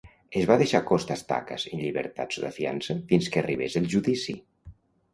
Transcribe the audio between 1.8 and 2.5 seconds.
llibertat